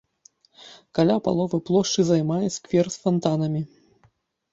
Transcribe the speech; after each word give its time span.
Каля 0.99 1.17
паловы 1.27 1.59
плошчы 1.67 2.05
займае 2.11 2.47
сквер 2.57 2.85
з 2.95 2.99
фантанамі. 3.05 3.61